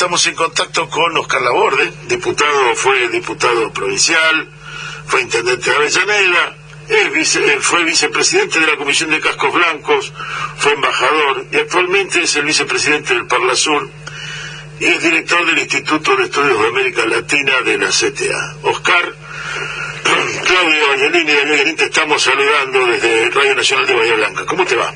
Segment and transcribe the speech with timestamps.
[0.00, 4.48] estamos en contacto con Oscar Laborde, diputado, fue diputado provincial,
[5.04, 6.56] fue intendente de Avellaneda,
[7.60, 10.10] fue vicepresidente de la Comisión de Cascos Blancos,
[10.56, 13.90] fue embajador y actualmente es el vicepresidente del Parla Sur
[14.80, 18.56] y es director del Instituto de Estudios de América Latina de la CTA.
[18.62, 19.04] Oscar,
[20.46, 24.46] Claudio Angelini de te estamos saludando desde Radio Nacional de Bahía Blanca.
[24.46, 24.94] ¿Cómo te va?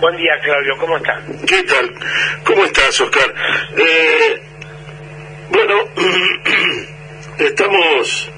[0.00, 0.76] Buen día, Claudio.
[0.78, 1.22] ¿Cómo estás?
[1.46, 1.94] ¿Qué tal?
[2.44, 3.34] ¿Cómo estás, Oscar?
[3.78, 4.42] Eh,
[5.48, 5.74] bueno,
[7.38, 8.30] estamos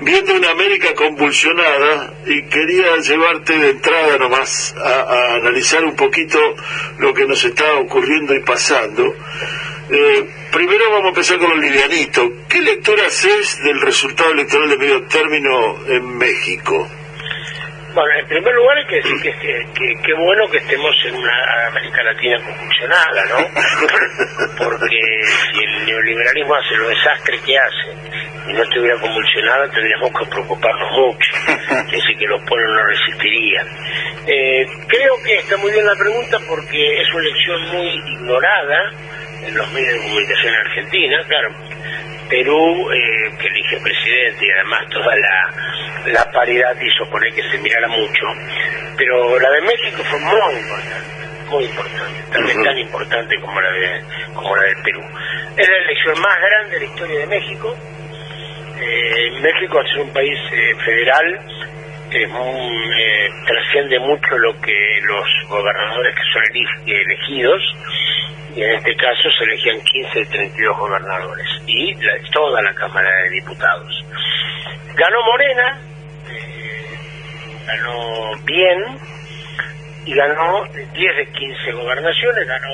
[0.00, 6.40] viendo una América convulsionada y quería llevarte de entrada nomás a, analizar un poquito
[6.98, 9.14] lo que nos está ocurriendo y pasando.
[9.90, 12.28] Eh, primero vamos a empezar con el livianito.
[12.48, 16.88] ¿Qué lectura haces del resultado electoral de medio término en México?
[17.94, 21.66] Bueno, en primer lugar hay que decir que, que, que, bueno que estemos en una
[21.68, 23.36] América Latina convulsionada, ¿no?
[24.58, 25.00] Porque
[25.52, 30.90] si el neoliberalismo hace lo desastre que hace y no estuviera convulsionada, tendríamos que preocuparnos
[30.92, 31.30] mucho.
[31.86, 33.66] Es decir, que los pueblos no resistirían.
[34.26, 38.92] Eh, creo que está muy bien la pregunta porque es una elección muy ignorada
[39.46, 41.68] en los medios de comunicación en Argentina, claro
[42.28, 47.58] Perú, eh, que elige presidente y además toda la, la paridad hizo poner que se
[47.58, 48.26] mirara mucho,
[48.96, 54.02] pero la de México fue muy importante, muy importante, también tan importante como la de
[54.34, 55.02] como la del Perú.
[55.56, 57.76] Es la elección más grande de la historia de México.
[58.80, 61.40] Eh, México, al ser un país eh, federal,
[62.16, 66.42] eh, trasciende mucho lo que los gobernadores que son
[66.86, 67.62] elegidos
[68.54, 71.94] y en este caso se elegían 15 de 32 gobernadores y
[72.32, 74.04] toda la Cámara de Diputados.
[74.94, 75.80] Ganó Morena,
[76.30, 76.98] eh,
[77.66, 78.98] ganó bien
[80.06, 82.68] y ganó 10 de 15 gobernaciones, ganó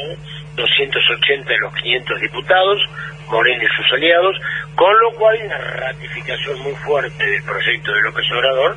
[0.55, 2.81] 280 de los 500 diputados,
[3.29, 4.37] Morena y sus aliados,
[4.77, 8.77] con lo cual una ratificación muy fuerte del proyecto de López Obrador,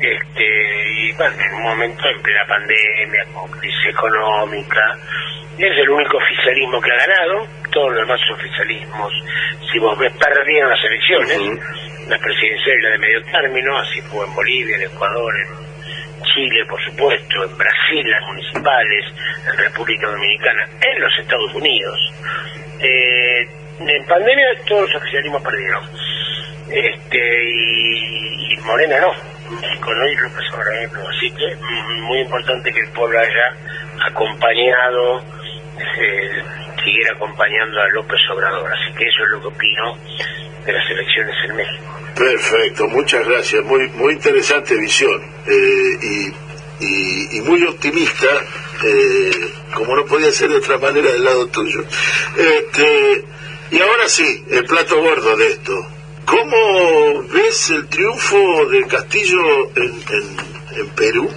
[0.00, 4.98] este, y bueno, en un momento en plena pandemia, con crisis económica,
[5.58, 9.12] es el único oficialismo que ha ganado, todos los demás oficialismos,
[9.70, 11.38] si vos ves, perdieron las elecciones,
[12.08, 16.64] la presidencial y la de medio término, así fue en Bolivia, en Ecuador, en Chile,
[16.66, 19.04] por supuesto, en Brasil, las municipales,
[19.46, 22.12] en República Dominicana, en los Estados Unidos.
[22.80, 23.48] Eh,
[23.80, 25.84] en pandemia todos los oficialismos perdieron.
[26.70, 29.12] Este, y, Morena no,
[29.50, 31.56] No y López Obrador Así que
[32.02, 33.56] muy importante que el pueblo haya
[34.06, 35.20] acompañado
[35.78, 36.42] eh,
[36.84, 38.72] seguir acompañando a López Obrador.
[38.72, 39.98] Así que eso es lo que opino
[40.64, 41.84] de las elecciones en México.
[42.14, 43.64] Perfecto, muchas gracias.
[43.64, 46.32] Muy muy interesante visión eh,
[46.80, 48.26] y, y, muy optimista,
[48.84, 49.30] eh,
[49.74, 51.84] como no podía ser de otra manera del lado tuyo.
[52.36, 53.24] Este,
[53.70, 55.95] y ahora sí, el plato gordo de esto.
[56.26, 61.30] ¿Cómo ves el triunfo del Castillo en, en, en Perú?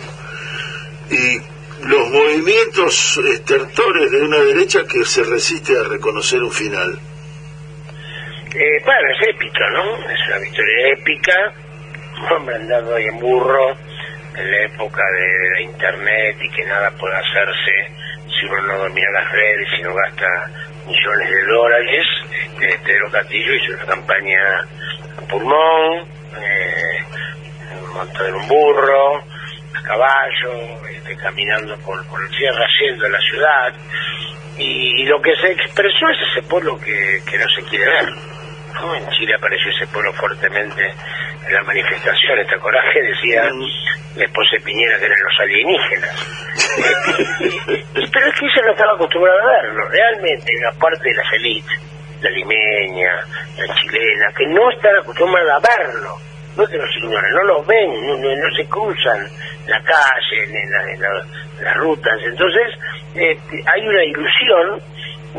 [1.11, 1.39] ¿Y
[1.85, 6.99] los movimientos estertores de una derecha que se resiste a reconocer un final.
[8.53, 9.95] Eh, bueno, es épica, ¿no?
[10.09, 11.53] Es una victoria épica.
[12.31, 13.71] Hombre andando ahí en burro
[14.35, 17.91] en la época de la internet y que nada puede hacerse
[18.27, 20.51] si uno no domina las redes, si no gasta
[20.89, 22.07] millones de dólares.
[22.59, 24.41] Este, Pedro Castillo hizo una campaña
[25.17, 26.07] a pulmón,
[26.41, 26.97] eh,
[28.27, 33.73] en un burro, a caballo, este, caminando por, por el cierre, haciendo la ciudad,
[34.57, 38.38] y, lo que se expresó es ese pueblo que, que no se quiere ver.
[38.79, 40.93] En Chile apareció ese pueblo fuertemente
[41.45, 43.43] en la manifestación, esta coraje decía
[44.15, 46.15] la esposa de Piñera que eran los alienígenas.
[48.13, 51.81] Pero es que ella no estaba acostumbrada a verlo, realmente, la parte de las élites,
[52.21, 53.11] la limeña,
[53.57, 56.29] la chilena, que no están acostumbrada a verlo
[56.59, 57.89] no que los ignoran, no los ven,
[58.21, 59.27] no, se cruzan
[59.67, 61.01] la calle, en,
[61.61, 62.19] las rutas.
[62.25, 62.67] Entonces,
[63.15, 64.81] eh, hay una ilusión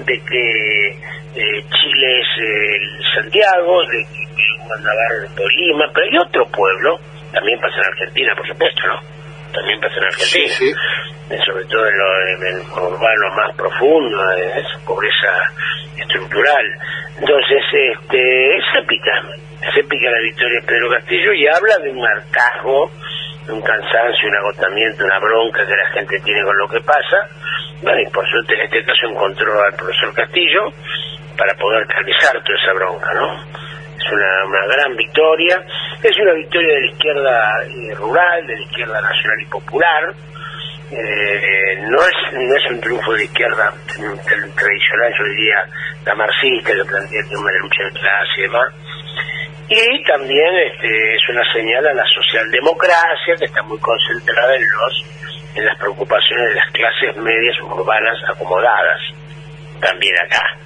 [0.06, 0.98] de que
[1.34, 4.06] eh, Chile es Santiago, de
[5.36, 6.98] por Lima, pero hay otro pueblo,
[7.32, 9.00] también pasa en Argentina, por supuesto, ¿no?
[9.52, 10.54] También pasa en Argentina,
[11.30, 15.28] eh, sobre todo en, lo, en el urbano más profundo, esa pobreza
[15.96, 16.66] estructural.
[17.18, 19.12] Entonces, este, es épica
[19.74, 22.90] se pica la victoria de Pedro Castillo y habla de un hartazgo,
[23.46, 27.28] de un cansancio, un agotamiento, una bronca que la gente tiene con lo que pasa.
[27.82, 30.72] Bueno, y por suerte en este caso encontró al profesor Castillo
[31.40, 33.32] para poder canalizar toda esa bronca, ¿no?
[33.96, 35.56] Es una, gran victoria,
[36.02, 40.14] es una victoria de la izquierda eh, rural, de la izquierda nacional y popular,
[40.92, 45.64] eh, no es no es un triunfo de izquierda tradicional, yo diría
[46.04, 48.74] la marxista que plantea el tema de lucha de clase y demás,
[49.68, 55.04] y también este, es una señal a la socialdemocracia que está muy concentrada en los
[55.56, 59.00] en las preocupaciones de las clases medias urbanas acomodadas,
[59.80, 60.60] también acá.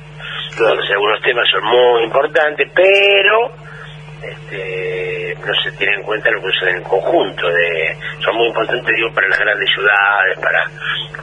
[0.51, 3.53] Entonces algunos temas son muy importantes, pero
[4.23, 7.49] este, no se tiene en cuenta lo que en el conjunto.
[7.49, 10.65] de Son muy importantes, digo, para las grandes ciudades, para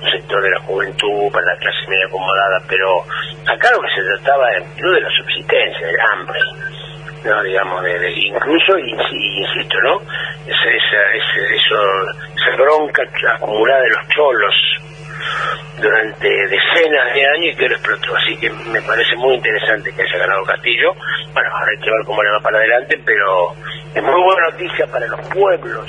[0.04, 3.04] el sector de la juventud, para la clase media acomodada, pero
[3.48, 6.40] acá lo que se trataba era de la subsistencia, del hambre.
[7.24, 7.44] ¿no?
[7.44, 10.02] digamos, de, incluso, y, insisto, ¿no?
[10.48, 11.14] Esa, esa,
[11.54, 11.78] eso,
[12.36, 13.04] esa bronca
[13.36, 14.81] acumulada de los cholos
[15.82, 18.16] durante decenas de años y que lo explotó.
[18.16, 20.94] Así que me parece muy interesante que haya ganado Castillo.
[21.34, 23.56] Bueno, ahora hay que ver cómo le va para adelante, pero
[23.94, 25.86] es muy buena noticia para los pueblos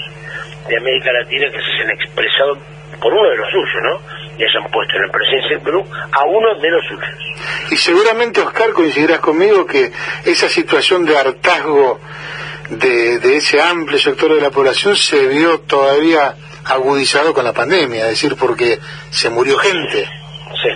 [0.68, 2.58] de América Latina que se hayan expresado
[3.00, 4.00] por uno de los suyos, ¿no?
[4.38, 7.70] Y hayan puesto en la presencia del Perú a uno de los suyos.
[7.70, 9.90] Y seguramente, Oscar, coincidirás conmigo que
[10.24, 12.00] esa situación de hartazgo
[12.70, 16.34] de ese amplio sector de la población se vio todavía
[16.64, 18.78] agudizado con la pandemia, es decir, porque
[19.10, 20.04] se murió gente.
[20.62, 20.70] Sí.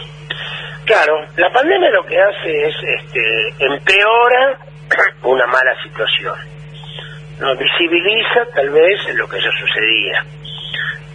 [0.85, 4.59] Claro, la pandemia lo que hace es este, empeora
[5.23, 6.37] una mala situación.
[7.39, 10.25] Nos visibiliza tal vez lo que ya sucedía.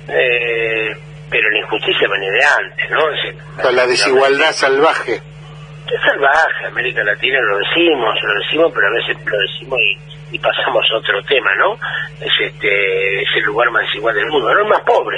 [0.08, 0.96] Eh,
[1.30, 3.72] pero la injusticia venía de antes, ¿no?
[3.72, 5.14] la desigualdad salvaje.
[5.16, 10.40] Es salvaje, América Latina lo decimos, lo decimos, pero a veces lo decimos y y
[10.40, 11.74] pasamos a otro tema, ¿no?
[12.20, 15.18] Es este es el lugar más desigual del mundo, no el más pobre,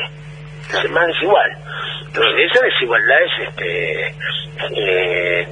[0.69, 1.51] es el más desigual.
[2.07, 4.15] Entonces, esa desigualdad es este
[4.75, 5.47] eh,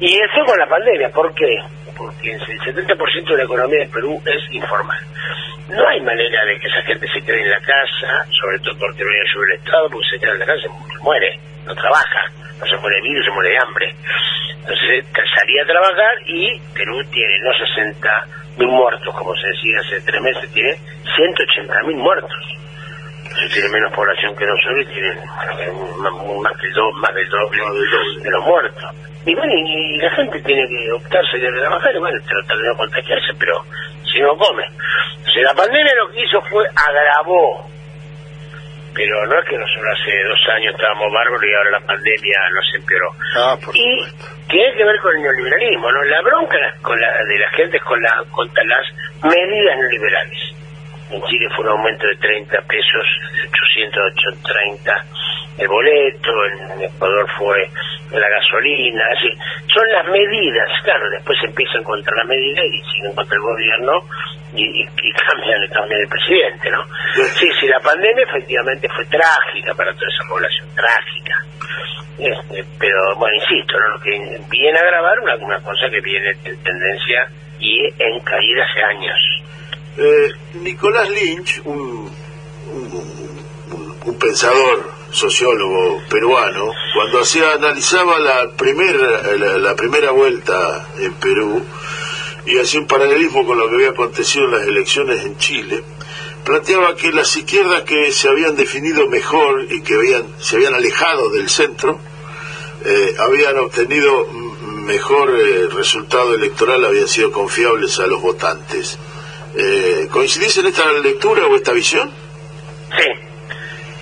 [0.00, 1.58] y eso con la pandemia, ¿por qué?
[1.96, 5.00] Porque el 70% de la economía de Perú es informal.
[5.68, 9.04] No hay manera de que esa gente se quede en la casa, sobre todo porque
[9.04, 12.30] no hay ayuda del Estado, porque se queda en la casa y muere, no trabaja,
[12.58, 13.94] no se muere de virus, se muere de hambre.
[14.60, 18.24] Entonces salía a trabajar y Perú tiene no 60
[18.58, 20.74] mil muertos, como se decía hace tres meses, tiene
[21.16, 22.38] 180 mil muertos.
[23.52, 27.62] tiene menos población que nosotros y tiene más, que el más del doble
[28.22, 28.84] de los muertos.
[29.24, 32.68] Y bueno, y, la gente tiene que optar salir a trabajar y bueno, tratar de
[32.68, 33.62] no contagiarse, pero
[34.10, 34.64] si no come.
[35.18, 37.68] Entonces la pandemia lo que hizo fue agravó
[38.98, 42.66] pero no es que nosotros hace dos años estábamos bárbaros y ahora la pandemia nos
[42.74, 43.10] empeoró.
[43.38, 43.86] Ah, por y
[44.50, 46.02] tiene que ver con el neoliberalismo, ¿no?
[46.02, 48.82] La bronca con la, de la gente es con la, contra las
[49.22, 50.40] medidas neoliberales.
[51.10, 55.04] En Chile fue un aumento de 30 pesos, de 800 a 830
[55.58, 57.68] el boleto, en Ecuador fue
[58.12, 59.28] la gasolina, así.
[59.74, 63.92] Son las medidas, claro, después empiezan contra la medida y siguen contra el gobierno
[64.54, 66.84] y, cambian, también el presidente, ¿no?
[67.34, 71.44] Sí, sí, la pandemia efectivamente fue trágica para toda esa población, trágica.
[72.18, 73.88] Este, pero, bueno, insisto, ¿no?
[73.88, 77.28] lo que viene a grabar una, una cosa que viene en tendencia
[77.58, 79.38] y en caída hace años.
[80.00, 80.30] Eh,
[80.62, 82.08] Nicolás Lynch, un,
[84.20, 89.22] pensador, sociólogo peruano, cuando hacía, analizaba la primera,
[89.58, 91.64] la primera vuelta en Perú,
[92.46, 95.82] y hacía un paralelismo con lo que había acontecido en las elecciones en Chile,
[96.44, 101.28] planteaba que las izquierdas que se habían definido mejor y que habían, se habían alejado
[101.30, 101.98] del centro,
[102.84, 108.96] eh, habían obtenido mejor eh, resultado electoral, habían sido confiables a los votantes.
[109.60, 112.08] Eh, ¿Coincidís en esta lectura o esta visión?
[112.96, 113.10] Sí,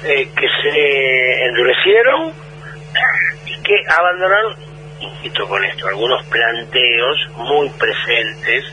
[0.04, 2.32] eh, que se endurecieron
[3.46, 4.54] y que abandonaron
[5.00, 8.64] insisto con esto, algunos planteos muy presentes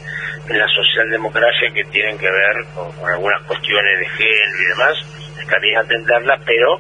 [0.50, 5.06] en la socialdemocracia que tienen que ver con, algunas cuestiones de género y demás,
[5.42, 6.80] está bien atenderlas, pero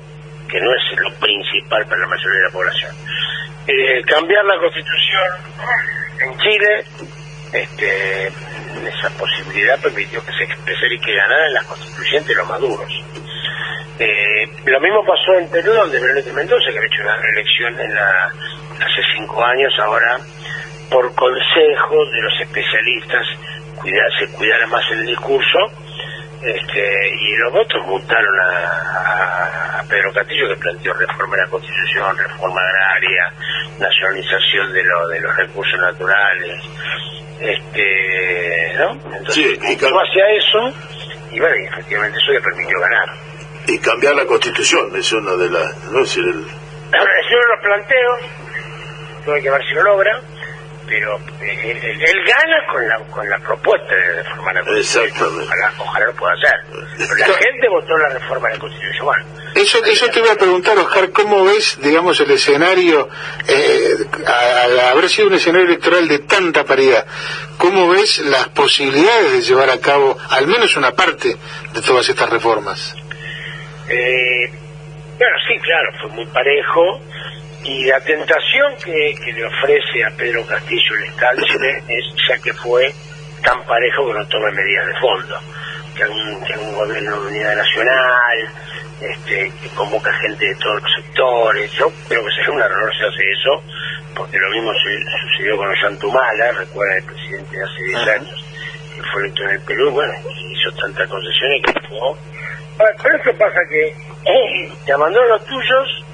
[0.50, 2.96] que no es lo principal para la mayoría de la población.
[3.68, 5.30] Eh, cambiar la constitución
[6.20, 6.84] en Chile,
[7.54, 8.32] este,
[8.88, 13.04] esa posibilidad permitió que se expresara y que ganaran las constituyentes los maduros.
[14.00, 17.94] Eh, lo mismo pasó en Perú, donde Verónica Mendoza, que ha hecho una reelección en
[17.94, 18.34] la
[18.80, 20.20] hace cinco años, ahora
[20.90, 23.26] por consejo de los especialistas
[24.20, 25.60] se cuidara más el discurso
[26.44, 32.62] este, y los votos multaron a, Pedro Castillo que planteó reforma de la Constitución, reforma
[32.62, 33.34] agraria,
[33.80, 36.64] nacionalización de, lo, de los recursos naturales,
[37.40, 38.92] este, ¿no?
[38.94, 40.74] Entonces, sí, y hacia eso
[41.32, 43.10] y bueno, efectivamente eso le permitió ganar.
[43.68, 46.00] Y cambiar la Constitución es una de las, ¿no?
[46.00, 46.40] Es decir, el...
[46.94, 48.20] Es uno de los planteos
[49.32, 50.22] hay que ver si lo logra.
[50.86, 55.06] Pero eh, él, él gana con la con la propuesta de reformar la Constitución.
[55.06, 55.46] Exactamente.
[55.46, 56.60] Ojalá, ojalá lo pueda hacer.
[56.98, 59.06] Pero la gente votó la reforma de la Constitución.
[59.06, 59.26] Bueno,
[59.56, 63.10] Eso, eso te iba a preguntar, Oscar, ¿cómo ves, digamos, el escenario,
[63.48, 67.06] eh, al haber sido un escenario electoral de tanta paridad,
[67.58, 71.36] cómo ves las posibilidades de llevar a cabo al menos una parte
[71.74, 72.96] de todas estas reformas?
[73.90, 74.50] Eh,
[75.18, 77.02] bueno, sí, claro, fue muy parejo.
[77.64, 82.54] Y la tentación que, que le ofrece a Pedro Castillo el escalce es, ya que
[82.54, 82.94] fue
[83.44, 85.40] tan parejo que no tome medidas de fondo.
[85.96, 88.50] Que un, que un gobierno de unidad nacional,
[89.00, 91.72] este, que convoca gente de todos los sectores.
[91.74, 93.64] Yo creo que sería un error si hace eso,
[94.16, 98.12] porque lo mismo su- sucedió con Ollantumala, recuerda el presidente de hace 10 Ajá.
[98.14, 98.46] años,
[98.96, 100.14] que fue electo en el Perú, y bueno,
[100.52, 102.18] hizo tantas concesiones que no.
[103.04, 106.06] Pero eso pasa que eh, te abandonan los tuyos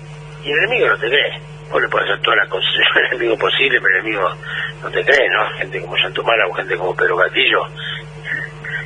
[0.43, 1.41] y el enemigo no te cree.
[1.71, 4.29] Vos le puedes hacer todas las concesiones al enemigo posible, pero el enemigo
[4.81, 5.49] no te cree, ¿no?
[5.57, 7.65] Gente como Santumala o gente como Pedro Castillo.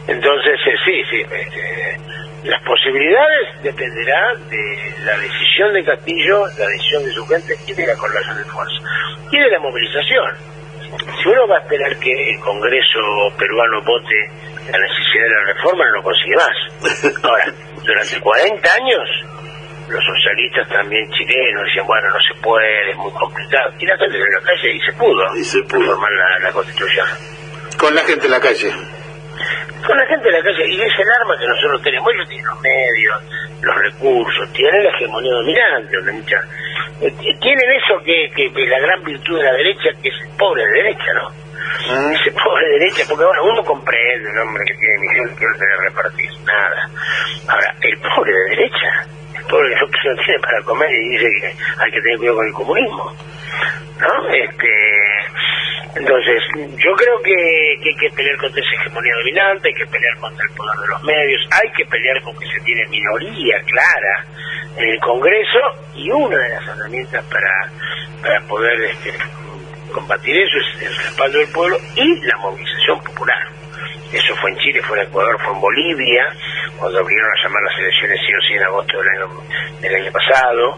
[0.08, 1.98] Entonces, eh, sí, sí, este,
[2.44, 7.88] las posibilidades dependerá de la decisión de Castillo, la decisión de su gente y de
[7.88, 8.76] la correlación de fuerza.
[9.32, 10.54] Y de la movilización.
[11.22, 13.00] Si uno va a esperar que el Congreso
[13.38, 14.30] peruano vote
[14.70, 17.24] la necesidad de la reforma, no lo consigue más.
[17.24, 17.46] Ahora,
[17.84, 19.10] durante 40 años,
[19.90, 23.72] los socialistas también chilenos decían, bueno, no se puede, es muy complicado.
[23.80, 25.82] Y la gente en la calle y se pudo, Y se pudo.
[25.82, 27.08] reformar la, la constitución.
[27.78, 28.72] Con la gente en la calle.
[29.86, 32.46] Con la gente de la calle, y es el arma que nosotros tenemos, ellos tienen
[32.46, 33.22] los medios,
[33.62, 36.48] los recursos, tienen la hegemonía dominante, mucha-
[37.02, 40.30] eh, tienen eso que, que es la gran virtud de la derecha, que es el
[40.38, 41.30] pobre de derecha, ¿no?
[41.30, 42.12] ¿Mm?
[42.14, 45.82] Ese pobre de derecha, porque bueno, uno comprende un hombre que tiene millones que no
[45.82, 46.90] repartir nada.
[47.50, 48.53] Ahora, el pobre de derecha,
[49.60, 51.48] que tiene para comer y dice que
[51.80, 53.16] hay que tener cuidado con el comunismo.
[54.00, 54.30] ¿No?
[54.34, 54.70] Este,
[55.96, 60.18] entonces, yo creo que, que hay que pelear contra esa hegemonía dominante, hay que pelear
[60.18, 64.26] contra el poder de los medios, hay que pelear con que se tiene minoría clara
[64.78, 65.60] en el Congreso
[65.96, 67.72] y una de las herramientas para,
[68.22, 69.14] para poder este,
[69.94, 73.63] combatir eso es el respaldo del pueblo y la movilización popular.
[74.14, 76.30] Eso fue en Chile, fue en Ecuador, fue en Bolivia,
[76.78, 79.28] cuando abrieron a llamar las elecciones sí o sí en agosto del año,
[79.82, 80.78] del año pasado.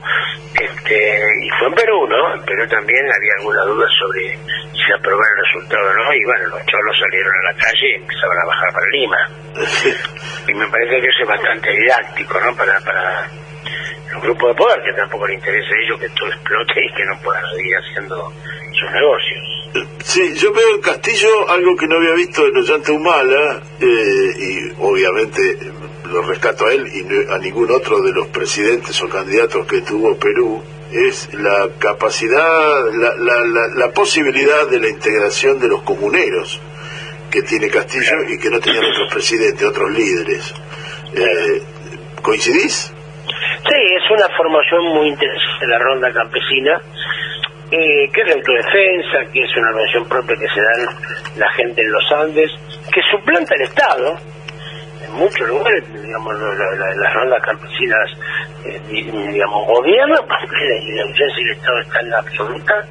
[0.56, 2.34] Este, y fue en Perú, ¿no?
[2.34, 4.38] En Perú también había alguna duda sobre
[4.72, 7.96] si aprobar el resultado o no, y bueno, los cholos salieron a la calle y
[7.96, 9.22] empezaban a bajar para Lima.
[10.48, 12.56] Y me parece que eso es bastante didáctico, ¿no?
[12.56, 13.28] Para, para
[14.14, 17.06] el grupo de poder, que tampoco le interesa a ellos que todo explote y que
[17.06, 18.32] no puedan seguir haciendo
[18.76, 19.56] sus negocios.
[20.04, 24.72] Sí, yo veo en Castillo algo que no había visto en Ollanta Humala, eh, y
[24.80, 25.58] obviamente eh,
[26.06, 30.16] lo rescato a él y a ningún otro de los presidentes o candidatos que tuvo
[30.18, 36.62] Perú, es la capacidad, la, la, la, la posibilidad de la integración de los comuneros
[37.30, 40.54] que tiene Castillo y que no tenían otros presidentes, otros líderes.
[41.14, 41.62] Eh,
[42.22, 42.94] ¿Coincidís?
[43.68, 46.80] Sí, es una formación muy interesante la ronda campesina,
[47.72, 50.88] eh, que es la autodefensa, que es una organización propia que se dan
[51.38, 52.52] la gente en los Andes,
[52.94, 54.16] que suplanta el Estado.
[55.06, 58.12] En muchos lugares, digamos, la- la- la- las rondas campesinas,
[58.66, 62.86] eh, di- digamos, gobiernan porque la ausencia del Estado está en la absoluta,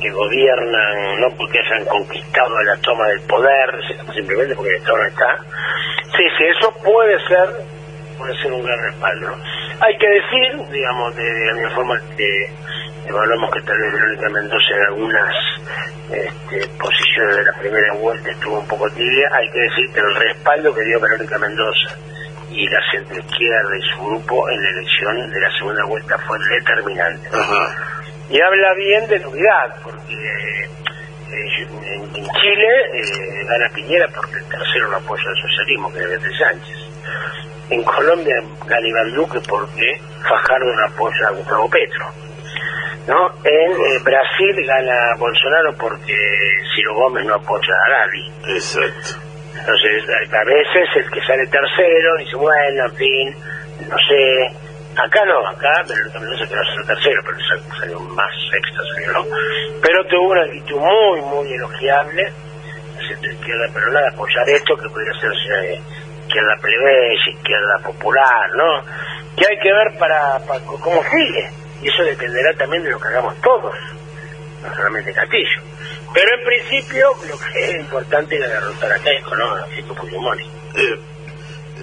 [0.00, 3.70] que gobiernan no porque hayan conquistado la toma del poder,
[4.14, 5.38] simplemente porque el Estado no está.
[6.16, 7.48] Sí, sí, eso puede ser
[8.16, 9.28] puede ser un gran respaldo.
[9.80, 12.50] Hay que decir, digamos, de, de misma forma que
[13.08, 15.34] evaluamos que tal vez Verónica Mendoza en algunas
[16.10, 20.14] este, posiciones de la primera vuelta estuvo un poco tibia, hay que decir que el
[20.14, 21.96] respaldo que dio Verónica Mendoza
[22.50, 27.28] y la centroizquierda y su grupo en la elección de la segunda vuelta fue determinante.
[28.30, 30.68] Y habla bien de la unidad, porque eh,
[31.30, 36.08] en, en Chile eh, gana Piñera porque el tercero no apoya al socialismo, que es
[36.08, 36.78] Beatriz Sánchez.
[37.70, 38.36] En Colombia
[38.66, 42.27] gana Iván Duque porque Fajardo no apoya a Gustavo Petro.
[43.08, 43.26] ¿No?
[43.42, 46.14] En eh, Brasil gana Bolsonaro porque
[46.74, 48.54] Ciro Gómez no apoya a Gavi.
[48.54, 49.20] Exacto.
[49.58, 53.36] Entonces, a veces el que sale tercero dice, bueno, en fin,
[53.88, 54.50] no sé.
[54.96, 58.30] Acá no, acá, pero también no sé que no salió tercero, pero sal- salió más
[58.50, 59.24] sexta, salió, ¿no?
[59.82, 62.24] Pero tuvo una actitud muy, muy elogiable,
[63.06, 65.30] centro izquierda peronada, de apoyar esto que podría ser
[65.64, 65.80] eh,
[66.26, 68.82] izquierda plebeya, izquierda popular, ¿no?
[69.36, 71.48] Que hay que ver para, para cómo sigue.
[71.82, 73.74] Y eso dependerá también de lo que hagamos todos,
[74.62, 75.62] no solamente Castillo.
[76.12, 79.54] Pero en principio lo que es importante es la derrota de la Keiko, ¿no?
[79.54, 80.44] A Keiko Fujimori.
[80.74, 81.00] Eh,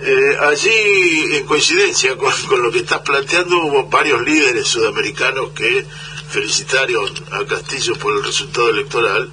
[0.03, 5.85] eh, allí, en coincidencia con, con lo que estás planteando, hubo varios líderes sudamericanos que
[6.29, 9.31] felicitaron a Castillo por el resultado electoral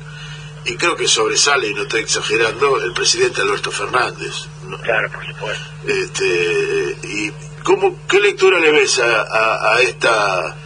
[0.64, 4.46] y creo que sobresale, y no estoy exagerando, el presidente Alberto Fernández.
[4.82, 5.64] Claro, por supuesto.
[5.86, 7.32] Este, y
[7.64, 10.56] ¿cómo, ¿Qué lectura le ves a, a, esta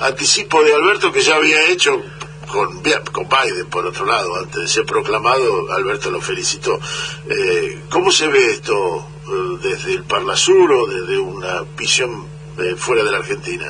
[0.00, 2.02] anticipo de Alberto que ya había hecho
[2.46, 2.82] con,
[3.12, 6.80] con Biden, por otro lado, antes de ser proclamado, Alberto lo felicitó.
[7.28, 12.26] Eh, ¿Cómo se ve esto eh, desde el Parla Sur o desde una visión
[12.58, 13.66] eh, fuera de la Argentina?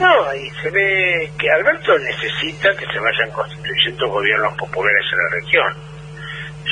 [0.00, 5.30] No, ahí se ve que Alberto necesita que se vayan constituyendo gobiernos populares en la
[5.30, 5.76] región.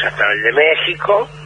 [0.00, 1.41] Ya estaba el de México, y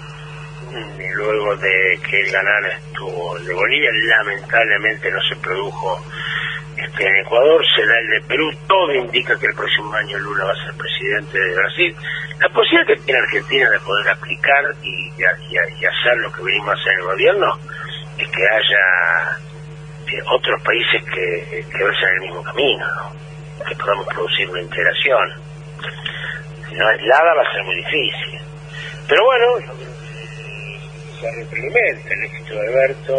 [1.15, 6.05] luego de que él ganara estuvo el de Bolivia, lamentablemente no se produjo
[6.77, 10.53] este, en Ecuador, será el de Perú, todo indica que el próximo año Lula va
[10.53, 11.97] a ser presidente de Brasil.
[12.39, 16.73] La posibilidad que tiene Argentina de poder aplicar y, y hacer lo que venimos a
[16.75, 17.59] hacer en el gobierno
[18.19, 19.39] es que haya
[20.31, 22.87] otros países que, que vayan el mismo camino,
[23.67, 25.33] que podamos producir una integración.
[26.69, 28.41] Si no aislada va a ser muy difícil.
[29.09, 29.47] Pero bueno,
[31.23, 33.19] el éxito de Alberto,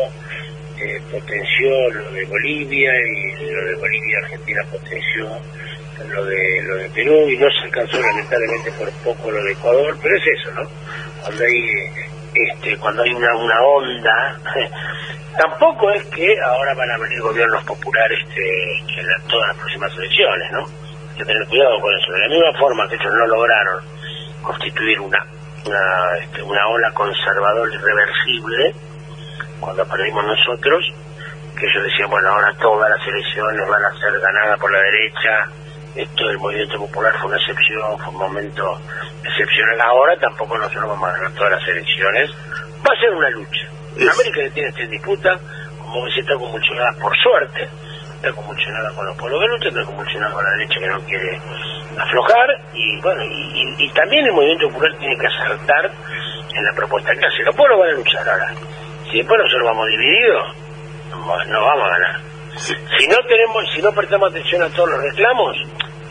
[0.80, 5.28] eh, potenció lo de Bolivia y lo de Bolivia Argentina potenció
[6.08, 9.98] lo de lo de Perú y no se alcanzó lamentablemente por poco lo de Ecuador,
[10.02, 10.70] pero es eso, ¿no?
[11.24, 11.90] Cuando hay
[12.36, 14.40] este cuando hay una, una onda
[15.38, 20.52] Tampoco es que ahora van a venir gobiernos populares este, en todas las próximas elecciones,
[20.52, 20.66] ¿no?
[20.66, 22.12] Hay que tener cuidado con eso.
[22.12, 23.84] De la misma forma que ellos no lograron
[24.42, 25.24] constituir una
[25.66, 28.76] una, este, una ola conservadora irreversible
[29.60, 30.86] cuando perdimos nosotros,
[31.58, 35.50] que ellos decían, bueno, ahora todas las elecciones van a ser ganadas por la derecha,
[35.96, 38.80] esto del movimiento popular fue una excepción, fue un momento
[39.24, 39.82] excepcional.
[39.82, 42.30] Ahora tampoco nosotros vamos a ganar todas las elecciones,
[42.86, 43.68] va a ser una lucha
[44.06, 45.40] América que tiene esta disputa,
[45.80, 47.68] como que se está convulsionada por suerte,
[48.18, 51.40] está convulsionada con los pueblos de está convulsionada con la derecha que no quiere
[51.98, 55.92] aflojar, y bueno, y, también el movimiento popular tiene que acertar
[56.54, 57.44] en la propuesta que hace.
[57.44, 58.54] Los pueblos van a luchar ahora.
[59.10, 60.56] Si después nosotros vamos divididos,
[61.10, 62.22] no vamos a ganar.
[62.58, 65.56] Si no tenemos, si no prestamos atención a todos los reclamos,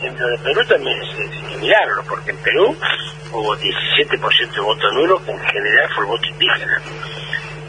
[0.01, 2.77] en lo de Perú también es, es mirarlo, porque en Perú
[3.31, 6.81] hubo 17% de voto nulo, que en general fue el voto indígena.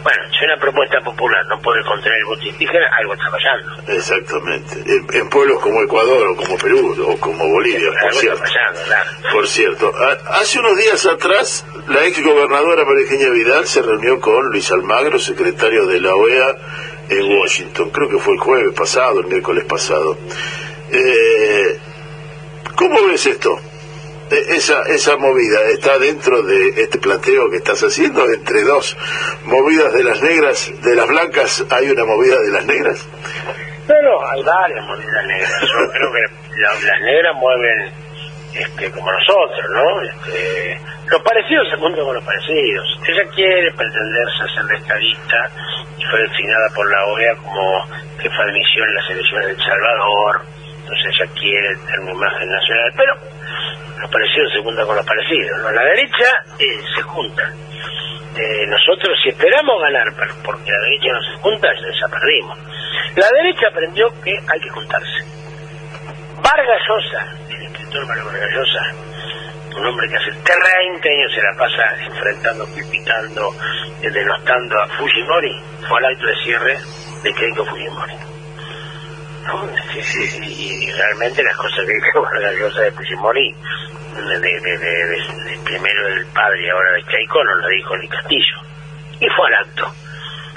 [0.02, 3.92] Bueno, si una propuesta popular no puede contener el voto indígena, algo está fallando.
[3.92, 5.16] Exactamente.
[5.18, 8.42] En, pueblos como Ecuador o como Perú o como Bolivia, por cierto.
[9.32, 9.92] Por cierto,
[10.30, 15.86] hace unos días atrás, la ex gobernadora María Vidal se reunió con Luis Almagro, secretario
[15.86, 16.56] de la OEA
[17.08, 17.90] en Washington.
[17.90, 20.16] Creo que fue el jueves pasado, el miércoles pasado.
[20.90, 21.78] Eh,
[22.76, 23.60] ¿Cómo ves esto?
[24.30, 28.96] Esa, esa movida está dentro de este planteo que estás haciendo entre dos
[29.44, 33.06] movidas de las negras, de las blancas, hay una movida de las negras.
[33.88, 35.60] No, hay varias movidas negras.
[35.62, 37.92] Yo creo que las negras mueven
[38.54, 40.02] este, como nosotros, ¿no?
[40.02, 42.86] Este, los parecidos se juntan con los parecidos.
[43.08, 45.38] Ella quiere pretenderse a ser estadista
[45.96, 47.82] y fue designada por la OEA como
[48.18, 50.42] jefa de misión en las elecciones de El Salvador.
[50.80, 52.92] Entonces ella quiere tener una imagen nacional.
[52.96, 53.12] Pero
[54.00, 55.58] los parecidos se juntan con los parecidos.
[55.62, 55.70] ¿no?
[55.72, 57.52] La derecha se junta.
[58.36, 60.06] Eh, nosotros si esperamos ganar
[60.44, 62.58] porque la derecha no se junta, ya perdimos.
[63.16, 65.24] La derecha aprendió que hay que juntarse.
[66.42, 68.82] Vargas Llosa, el escritor Vargas Llosa,
[69.76, 73.50] un hombre que hace 30 años se la pasa enfrentando, criticando,
[74.02, 76.78] eh, denostando a Fujimori, fue al acto de cierre
[77.22, 78.27] de Keiko Fujimori.
[79.94, 83.54] Y, realmente las cosas que dijo Vargas de Fujimori
[84.14, 88.56] de, primero del padre y ahora de Chaico no lo dijo ni Castillo.
[89.20, 89.92] Y fue al acto.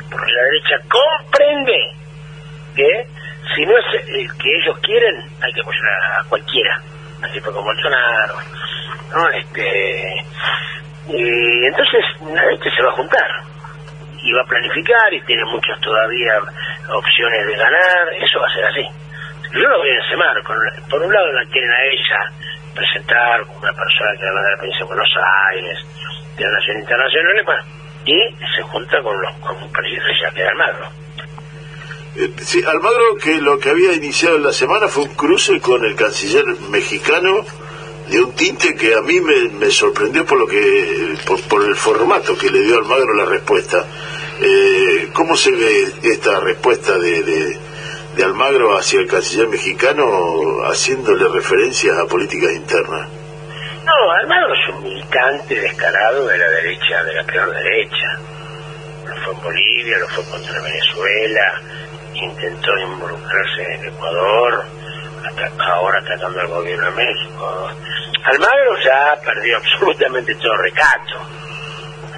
[0.10, 1.92] Porque la derecha comprende
[2.76, 3.08] que
[3.56, 5.86] si no es el que ellos quieren, hay que apoyar
[6.20, 6.82] a, cualquiera.
[7.22, 8.36] Así fue como Bolsonaro.
[9.14, 9.30] ¿no?
[9.30, 10.26] Este,
[11.10, 13.28] y entonces la derecha se va a juntar
[14.24, 16.34] y va a planificar y tiene muchas todavía
[16.92, 18.14] opciones de ganar.
[18.20, 18.86] Eso va a ser así.
[19.54, 20.16] Yo lo voy a ese.
[20.90, 24.58] Por un lado la quieren a ella presentar como una persona que va de la
[24.58, 25.14] provincia de Buenos
[25.52, 25.80] Aires,
[26.38, 27.66] de la Nación Internacional,
[28.06, 28.18] y
[28.56, 30.90] se junta con los con un presidente ya que Almagro.
[32.16, 35.86] Eh, sí, Almagro que lo que había iniciado en la semana fue un cruce con
[35.86, 37.46] el canciller mexicano
[38.10, 41.16] de un tinte que a mí me, sorprendió por lo que
[41.48, 43.86] por, el formato que le dio Almagro la respuesta.
[44.44, 47.60] Eh, ¿Cómo se ve esta respuesta de
[48.16, 53.08] de Almagro hacia el canciller mexicano haciéndole referencias a políticas internas.
[53.86, 58.20] No, Almagro es un militante descarado de la derecha, de la peor derecha.
[59.06, 61.62] Lo fue en Bolivia, lo fue contra Venezuela,
[62.14, 64.66] intentó involucrarse en Ecuador,
[65.60, 67.70] ahora tratando el gobierno de México.
[68.24, 71.41] Almagro ya perdió absolutamente todo recato.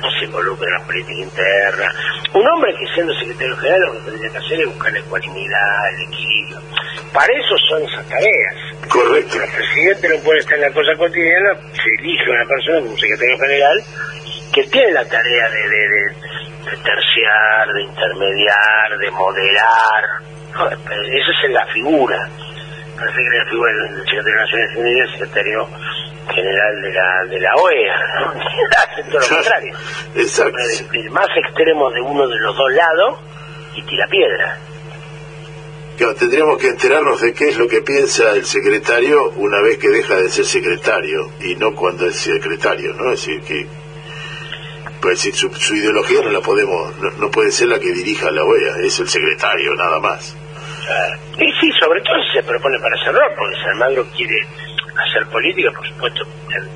[0.03, 1.95] No se involucra en la política interna.
[2.33, 5.89] Un hombre que siendo secretario general lo que tendría que hacer es buscar la ecuanimidad,
[5.93, 6.61] el equilibrio.
[7.13, 8.55] Para eso son esas tareas.
[8.89, 9.41] Correcto.
[9.41, 13.39] El presidente no puede estar en la cosa cotidiana, se elige una persona como secretario
[13.39, 13.83] general
[14.53, 15.87] que tiene la tarea de, de,
[16.69, 20.03] de terciar, de intermediar, de moderar.
[20.53, 22.29] No, esa es la figura
[23.03, 25.67] parece que la figura del secretario de Naciones Unidas, secretario
[26.27, 28.31] general de la, de la OEA, ¿no?
[28.77, 29.75] Hacen todo lo contrario.
[30.15, 30.57] Exacto.
[30.91, 33.19] El, el, más extremo de uno de los dos lados
[33.75, 34.57] y tira piedra.
[35.97, 39.89] Claro, tendríamos que enterarnos de qué es lo que piensa el secretario una vez que
[39.89, 43.11] deja de ser secretario y no cuando es secretario, ¿no?
[43.11, 43.67] Es decir, que
[45.01, 48.31] pues, decir, su, su ideología no la podemos, no, no puede ser la que dirija
[48.31, 50.35] la OEA, es el secretario, nada más.
[51.37, 54.47] Y sí, sobre todo si se propone para cerrar, porque si Almagro quiere
[54.95, 56.25] hacer política, por supuesto,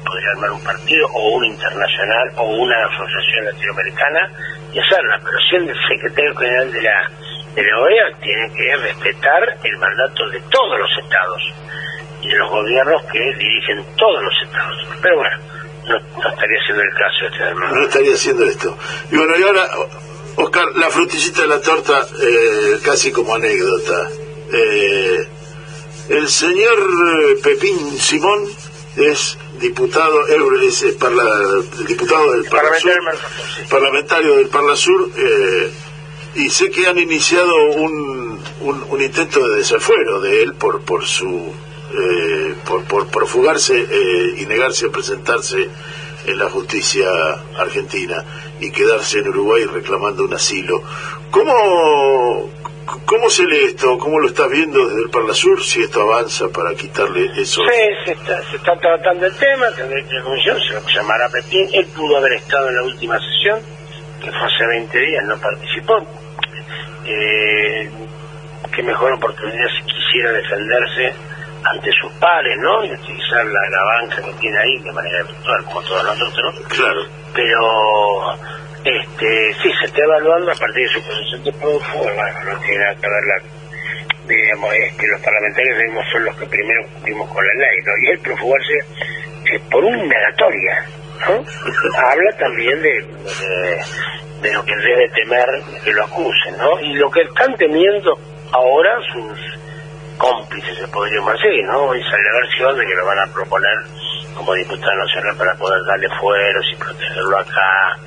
[0.03, 4.32] podría armar un partido o un internacional o una asociación latinoamericana
[4.73, 7.12] y hacerla, pero siendo el secretario general de la,
[7.56, 11.41] de la OEA, tiene que respetar el mandato de todos los estados
[12.21, 14.88] y de los gobiernos que dirigen todos los estados.
[15.01, 15.38] Pero bueno,
[15.88, 17.75] no, estaría siendo el caso este de Almagro.
[17.75, 18.77] No estaría haciendo esto.
[19.12, 19.67] Y bueno, y ahora,
[20.36, 24.10] Oscar, la frutillita de la torta, eh, casi como anécdota.
[24.51, 25.37] Eh,
[26.10, 28.46] el señor eh, Pepín Simón
[28.96, 30.28] es diputado,
[30.62, 31.24] es, es parla,
[31.88, 32.91] diputado del Parla Sur,
[33.70, 35.72] parlamentario del Parla Sur, eh,
[36.36, 41.06] y sé que han iniciado un, un, un, intento de desafuero de él por, por
[41.06, 41.52] su
[41.93, 45.70] eh, por, por, por fugarse eh, y negarse a presentarse
[46.26, 47.08] en la justicia
[47.58, 48.26] argentina
[48.60, 50.84] y quedarse en Uruguay reclamando un asilo.
[51.32, 52.50] ¿Cómo,
[53.06, 53.97] ¿Cómo se lee esto?
[53.97, 55.62] ¿Cómo lo estás viendo desde el Parla Sur?
[55.62, 57.62] Si esto avanza para quitarle eso.
[57.62, 61.28] Sí, se está, se está tratando el tema, tendré que la comisión, se lo llamará
[61.30, 61.67] Pepín.
[61.73, 63.60] Él pudo haber estado en la última sesión,
[64.21, 65.97] que fue hace 20 días, no participó.
[67.06, 67.89] Eh,
[68.73, 71.13] qué mejor oportunidad si quisiera defenderse
[71.63, 72.86] ante sus pares, ¿no?
[72.86, 76.56] Y utilizar la, la banca que tiene ahí de manera virtual, como todos nosotros.
[76.69, 77.02] Claro.
[77.34, 78.38] Pero
[78.84, 82.78] este sí se está evaluando a partir de su posición de prófugo, bueno, no tiene
[82.80, 83.42] nada que ver la,
[84.28, 87.92] digamos, es que los parlamentarios digamos, son los que primero cumplimos con la ley, ¿no?
[87.98, 88.74] Y el profugarse
[89.52, 90.86] eh, por una indagatoria,
[91.28, 91.46] ¿no?
[91.98, 93.06] Habla también de,
[94.42, 95.48] de, lo que debe temer
[95.84, 96.80] que lo acusen, ¿no?
[96.82, 98.18] Y lo que están temiendo
[98.52, 99.40] ahora sus
[100.18, 101.96] cómplices, se podríamos decir, ¿no?
[101.96, 103.78] Y sale la versión de que lo van a proponer
[104.38, 107.97] como diputado nacional para poder darle fueros y protegerlo acá.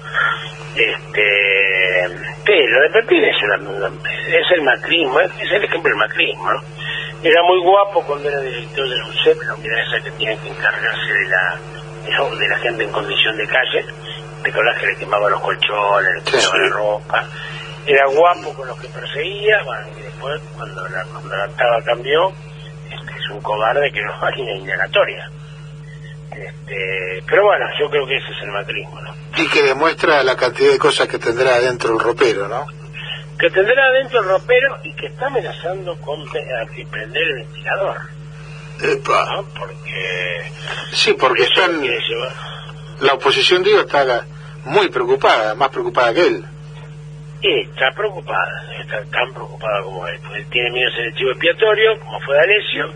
[0.75, 2.09] Este,
[2.67, 3.89] lo de Pepín es, una,
[4.29, 6.61] es el macrismo, es, el ejemplo del macrismo, ¿no?
[7.23, 11.29] Era muy guapo cuando era director UCEP, la unidad esa que tiene que encargarse de
[11.29, 11.59] la,
[12.05, 13.85] de, de la gente en condición de calle,
[14.43, 17.27] de las que le quemaba los colchones, le quemaba la ropa.
[17.87, 22.29] Era guapo con los que perseguía, bueno, y después, cuando la, cuando la octava cambió,
[22.91, 25.31] este, es un cobarde que no hay una indagatoria.
[26.31, 29.15] Este, pero bueno, yo creo que ese es el macrismo, ¿no?
[29.37, 32.67] Y que demuestra la cantidad de cosas que tendrá adentro el ropero, ¿no?
[33.39, 37.97] Que tendrá adentro el ropero y que está amenazando con prender el ventilador.
[38.83, 39.37] Epa.
[39.37, 39.45] ¿no?
[39.59, 40.53] Porque...
[40.93, 41.83] Sí, porque están...
[43.01, 44.27] La oposición, digo, está
[44.65, 46.45] muy preocupada, más preocupada que él.
[47.43, 50.21] Y está preocupada, está tan preocupada como él.
[50.35, 52.93] Él tiene miedo selectivo expiatorio, como fue D'Alessio,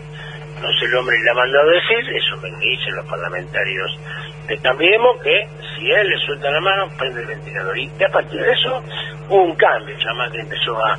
[0.61, 3.99] no sé el hombre le ha mandado decir, eso me dicen los parlamentarios
[4.47, 7.77] de Cambiemos, que si él le suelta la mano, prende el ventilador.
[7.77, 8.83] Y a partir de eso
[9.29, 10.97] hubo un cambio, ya más que empezó a,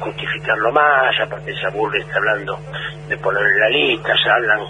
[0.00, 2.58] justificarlo más, aparte esa burla está hablando
[3.08, 4.60] de ponerle la lista, ya hablan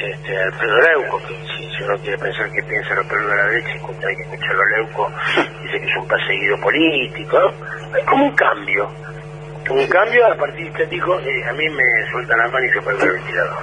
[0.00, 3.70] este, Alfredo Leuco, que si, uno quiere pensar que piensa Alfredo de la derecha,
[4.06, 5.12] hay que escucharlo Leuco,
[5.62, 7.96] dice que es un perseguido político, ¿no?
[7.96, 8.90] Es como un cambio
[9.70, 12.78] un cambio a partir de dijo eh, a mí me sueltan la mano y se
[12.78, 13.58] el ventilador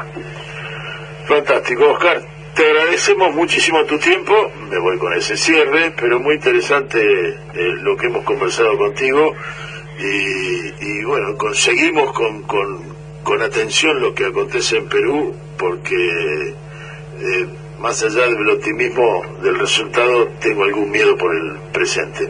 [1.31, 2.21] fantástico Oscar.
[2.55, 4.33] Te agradecemos muchísimo tu tiempo.
[4.69, 7.37] Me voy con ese cierre pero muy interesante eh,
[7.81, 9.33] lo que hemos conversado contigo.
[9.99, 12.83] Y, y bueno conseguimos con, con,
[13.23, 17.47] con, atención lo que acontece en Perú porque eh,
[17.79, 22.29] más allá del optimismo del resultado tengo algún miedo por el presente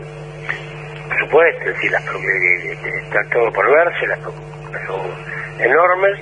[1.22, 4.20] supuesto, es decir, las, está todo por verse, las
[4.88, 5.02] son
[5.60, 6.20] enormes,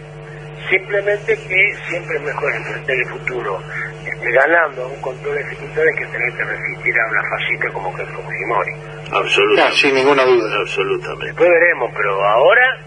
[0.69, 3.59] simplemente que siempre es mejor enfrentar el futuro
[4.05, 8.03] este, ganando a un control ejecutor que tener que resistir a una fascista como que
[8.03, 8.71] es Fujimori.
[9.11, 9.77] Absolutamente.
[9.77, 10.59] sin ninguna duda.
[10.61, 11.25] Absolutamente.
[11.27, 12.85] Después veremos, pero ahora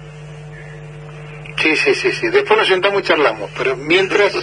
[1.63, 2.29] Sí, sí, sí, sí.
[2.29, 4.35] Después nos sentamos y charlamos, pero mientras,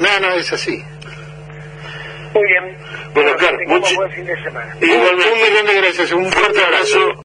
[0.00, 0.82] nada, no, es así.
[2.34, 2.76] Muy bien.
[3.14, 4.76] Bueno, que Oscar, tengamos muchi- buen fin de semana.
[4.80, 7.14] Un, un millón de gracias, un fuerte abrazo.